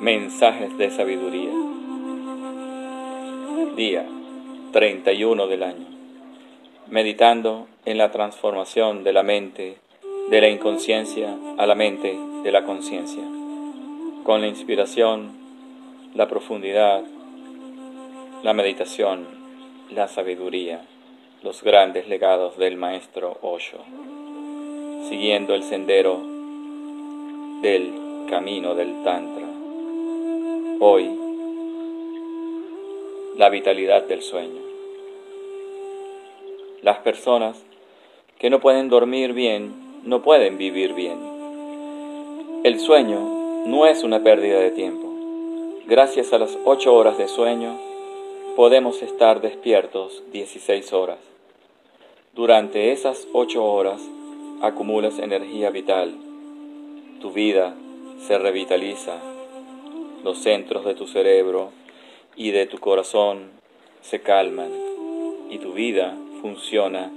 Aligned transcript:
Mensajes 0.00 0.76
de 0.76 0.90
sabiduría. 0.90 1.50
Día 3.76 4.06
31 4.72 5.46
del 5.46 5.62
año. 5.62 5.86
Meditando 6.90 7.66
en 7.86 7.96
la 7.96 8.10
transformación 8.10 9.04
de 9.04 9.14
la 9.14 9.22
mente, 9.22 9.78
de 10.28 10.40
la 10.42 10.50
inconsciencia 10.50 11.34
a 11.56 11.64
la 11.64 11.74
mente 11.74 12.14
de 12.42 12.52
la 12.52 12.64
conciencia. 12.64 13.22
Con 14.22 14.42
la 14.42 14.48
inspiración, 14.48 15.32
la 16.14 16.28
profundidad, 16.28 17.02
la 18.42 18.52
meditación, 18.52 19.26
la 19.90 20.08
sabiduría, 20.08 20.82
los 21.42 21.62
grandes 21.62 22.06
legados 22.06 22.58
del 22.58 22.76
maestro 22.76 23.38
Osho, 23.40 23.78
siguiendo 25.08 25.54
el 25.54 25.62
sendero 25.62 26.20
del 27.62 28.26
camino 28.28 28.74
del 28.74 29.02
Tantra. 29.02 29.45
Hoy, 30.78 31.10
la 33.38 33.48
vitalidad 33.48 34.02
del 34.02 34.20
sueño. 34.20 34.60
Las 36.82 36.98
personas 36.98 37.56
que 38.38 38.50
no 38.50 38.60
pueden 38.60 38.90
dormir 38.90 39.32
bien 39.32 40.02
no 40.04 40.20
pueden 40.20 40.58
vivir 40.58 40.92
bien. 40.92 41.18
El 42.62 42.78
sueño 42.78 43.64
no 43.64 43.86
es 43.86 44.02
una 44.02 44.22
pérdida 44.22 44.58
de 44.58 44.70
tiempo. 44.70 45.08
Gracias 45.86 46.34
a 46.34 46.38
las 46.38 46.58
ocho 46.66 46.94
horas 46.94 47.16
de 47.16 47.28
sueño, 47.28 47.78
podemos 48.54 49.00
estar 49.00 49.40
despiertos 49.40 50.24
16 50.32 50.92
horas. 50.92 51.20
Durante 52.34 52.92
esas 52.92 53.26
ocho 53.32 53.64
horas 53.64 54.02
acumulas 54.60 55.18
energía 55.20 55.70
vital. 55.70 56.12
Tu 57.22 57.32
vida 57.32 57.74
se 58.18 58.36
revitaliza. 58.36 59.35
Los 60.26 60.38
centros 60.38 60.84
de 60.84 60.94
tu 60.94 61.06
cerebro 61.06 61.70
y 62.34 62.50
de 62.50 62.66
tu 62.66 62.78
corazón 62.78 63.50
se 64.00 64.22
calman 64.22 64.72
y 65.50 65.58
tu 65.58 65.72
vida 65.72 66.16
funciona 66.42 67.12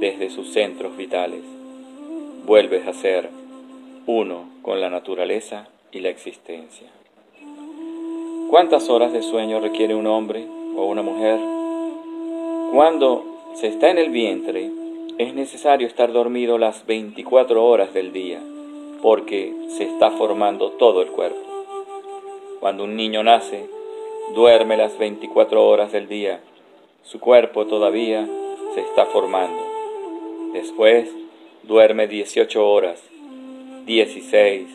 desde 0.00 0.28
sus 0.28 0.52
centros 0.52 0.96
vitales. 0.96 1.44
Vuelves 2.44 2.84
a 2.88 2.94
ser 2.94 3.30
uno 4.08 4.48
con 4.62 4.80
la 4.80 4.90
naturaleza 4.90 5.68
y 5.92 6.00
la 6.00 6.08
existencia. 6.08 6.88
¿Cuántas 8.50 8.90
horas 8.90 9.12
de 9.12 9.22
sueño 9.22 9.60
requiere 9.60 9.94
un 9.94 10.08
hombre 10.08 10.44
o 10.74 10.84
una 10.86 11.02
mujer? 11.02 11.38
Cuando 12.72 13.24
se 13.54 13.68
está 13.68 13.88
en 13.88 13.98
el 13.98 14.10
vientre, 14.10 14.68
es 15.18 15.32
necesario 15.32 15.86
estar 15.86 16.12
dormido 16.12 16.58
las 16.58 16.84
24 16.86 17.64
horas 17.64 17.94
del 17.94 18.12
día, 18.12 18.40
porque 19.00 19.54
se 19.68 19.84
está 19.84 20.10
formando 20.10 20.72
todo 20.72 21.02
el 21.02 21.10
cuerpo. 21.12 21.57
Cuando 22.60 22.84
un 22.84 22.96
niño 22.96 23.22
nace, 23.22 23.68
duerme 24.34 24.76
las 24.76 24.98
24 24.98 25.64
horas 25.64 25.92
del 25.92 26.08
día, 26.08 26.40
su 27.02 27.20
cuerpo 27.20 27.66
todavía 27.66 28.28
se 28.74 28.80
está 28.80 29.06
formando. 29.06 29.62
Después, 30.52 31.08
duerme 31.62 32.08
18 32.08 32.68
horas, 32.68 33.00
16, 33.86 34.66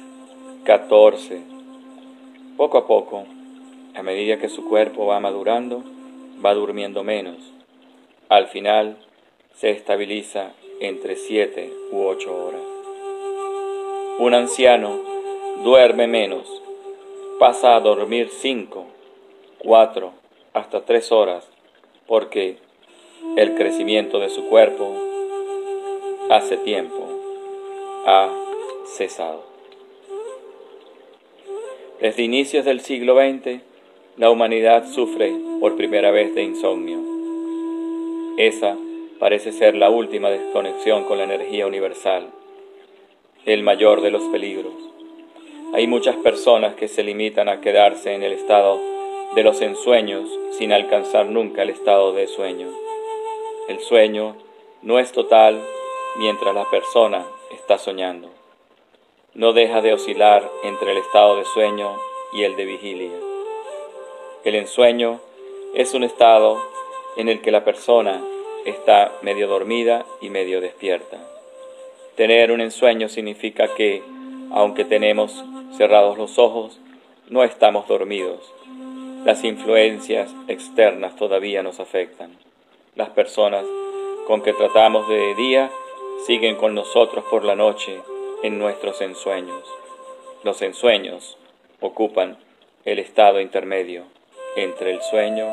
14. 0.64 1.42
Poco 2.56 2.78
a 2.78 2.88
poco, 2.88 3.26
a 3.96 4.02
medida 4.02 4.40
que 4.40 4.48
su 4.48 4.64
cuerpo 4.64 5.08
va 5.08 5.20
madurando, 5.20 5.84
va 6.44 6.54
durmiendo 6.54 7.04
menos. 7.04 7.38
Al 8.30 8.48
final, 8.48 8.98
se 9.56 9.72
estabiliza 9.72 10.54
entre 10.80 11.18
7 11.18 11.72
u 11.92 12.06
8 12.06 12.46
horas. 12.46 12.62
Un 14.20 14.34
anciano 14.34 15.00
duerme 15.64 16.08
menos, 16.08 16.62
pasa 17.40 17.76
a 17.76 17.80
dormir 17.80 18.30
5, 18.30 18.86
4, 19.60 20.14
hasta 20.54 20.86
3 20.86 21.12
horas, 21.12 21.50
porque 22.08 22.58
el 23.38 23.56
crecimiento 23.56 24.20
de 24.20 24.30
su 24.30 24.48
cuerpo 24.48 24.94
hace 26.30 26.58
tiempo 26.58 27.08
ha 28.06 28.30
cesado. 28.86 29.44
Desde 32.00 32.24
inicios 32.24 32.66
del 32.66 32.82
siglo 32.82 33.16
XX, 33.16 33.62
la 34.18 34.30
humanidad 34.30 34.86
sufre 34.86 35.34
por 35.60 35.76
primera 35.76 36.12
vez 36.12 36.36
de 36.36 36.44
insomnio. 36.44 37.00
Esa 38.38 38.78
parece 39.20 39.52
ser 39.52 39.76
la 39.76 39.90
última 39.90 40.30
desconexión 40.30 41.06
con 41.06 41.18
la 41.18 41.24
energía 41.24 41.66
universal, 41.66 42.30
el 43.46 43.64
mayor 43.64 44.02
de 44.02 44.12
los 44.12 44.24
peligros. 44.24 44.74
Hay 45.74 45.88
muchas 45.88 46.16
personas 46.18 46.76
que 46.76 46.88
se 46.88 47.02
limitan 47.02 47.50
a 47.50 47.60
quedarse 47.60 48.14
en 48.14 48.22
el 48.22 48.34
estado 48.34 48.80
de 49.34 49.42
los 49.42 49.60
ensueños 49.60 50.30
sin 50.52 50.72
alcanzar 50.72 51.26
nunca 51.26 51.64
el 51.64 51.72
estado 51.72 52.14
de 52.14 52.28
sueño. 52.28 52.68
El 53.68 53.80
sueño 53.80 54.36
no 54.84 55.00
es 55.00 55.12
total 55.12 55.60
mientras 56.18 56.54
la 56.54 56.70
persona 56.70 57.26
está 57.52 57.80
soñando. 57.80 58.30
No 59.34 59.54
deja 59.54 59.82
de 59.82 59.94
oscilar 59.94 60.48
entre 60.64 60.92
el 60.92 61.00
estado 61.00 61.38
de 61.38 61.46
sueño 61.46 61.90
y 62.34 62.44
el 62.44 62.56
de 62.56 62.66
vigilia. 62.66 63.18
El 64.44 64.54
ensueño 64.54 65.22
es 65.74 65.96
un 65.96 66.04
estado 66.04 66.62
en 67.18 67.30
el 67.30 67.42
que 67.42 67.50
la 67.50 67.66
persona 67.66 68.24
está 68.66 69.12
medio 69.24 69.48
dormida 69.48 70.06
y 70.22 70.30
medio 70.30 70.62
despierta. 70.62 71.18
Tener 72.16 72.52
un 72.52 72.62
ensueño 72.62 73.10
significa 73.10 73.74
que, 73.74 74.04
aunque 74.52 74.86
tenemos 74.86 75.44
cerrados 75.78 76.18
los 76.18 76.38
ojos, 76.38 76.80
no 77.30 77.44
estamos 77.44 77.88
dormidos. 77.88 78.54
Las 79.26 79.44
influencias 79.44 80.34
externas 80.48 81.16
todavía 81.16 81.64
nos 81.64 81.80
afectan. 81.80 82.38
Las 82.96 83.10
personas 83.10 83.66
con 84.28 84.42
que 84.42 84.54
tratamos 84.54 85.08
de 85.08 85.36
día 85.36 85.72
siguen 86.26 86.56
con 86.56 86.76
nosotros 86.76 87.24
por 87.30 87.44
la 87.44 87.56
noche 87.56 88.02
en 88.44 88.60
nuestros 88.60 89.02
ensueños. 89.02 89.64
Los 90.44 90.62
ensueños 90.62 91.38
ocupan 91.80 92.38
el 92.86 93.00
estado 93.00 93.40
intermedio 93.40 94.04
entre 94.56 94.92
el 94.92 95.02
sueño 95.02 95.48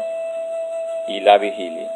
y 1.09 1.21
la 1.21 1.39
vigilia. 1.39 1.91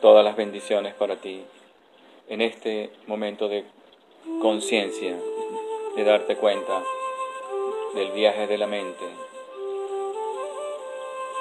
Todas 0.00 0.24
las 0.24 0.36
bendiciones 0.36 0.94
para 0.94 1.16
ti 1.16 1.44
en 2.28 2.40
este 2.40 2.90
momento 3.06 3.48
de 3.48 3.64
conciencia, 4.40 5.16
de 5.96 6.04
darte 6.04 6.36
cuenta 6.36 6.82
del 7.94 8.12
viaje 8.12 8.46
de 8.46 8.58
la 8.58 8.66
mente, 8.66 9.04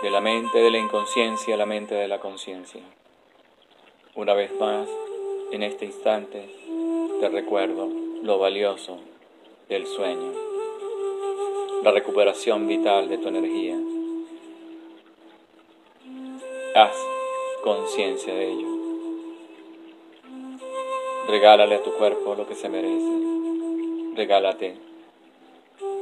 de 0.02 0.09
la 0.09 0.22
mente 0.22 0.58
de 0.59 0.72
la 0.72 0.78
inconsciencia 0.78 1.56
a 1.56 1.58
la 1.58 1.66
mente 1.66 1.96
de 1.96 2.08
la 2.08 2.20
conciencia. 2.20 2.81
Una 4.16 4.34
vez 4.34 4.52
más, 4.59 4.88
en 5.52 5.64
este 5.64 5.86
instante, 5.86 6.50
te 7.20 7.30
recuerdo 7.30 7.88
lo 8.22 8.38
valioso 8.40 9.00
del 9.70 9.88
sueño 9.88 10.52
la 11.84 11.91
recuperación 11.91 12.68
vital 12.68 13.09
de 13.09 13.18
tu 13.18 13.28
energía. 13.28 13.75
Haz 16.75 16.96
conciencia 17.64 18.34
de 18.34 18.52
ello. 18.52 18.81
Regálale 21.28 21.76
a 21.76 21.84
tu 21.84 21.94
cuerpo 21.94 22.36
lo 22.36 22.48
que 22.48 22.56
se 22.56 22.70
merece. 22.70 23.12
Regálate 24.16 24.76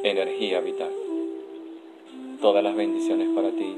energía 0.03 0.61
vital. 0.61 0.91
Todas 2.41 2.63
las 2.63 2.75
bendiciones 2.75 3.27
para 3.35 3.51
ti. 3.51 3.77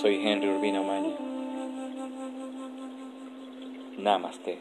Soy 0.00 0.16
Henry 0.26 0.48
Urbina 0.48 0.82
Maña. 0.82 1.16
Namaste. 3.98 4.58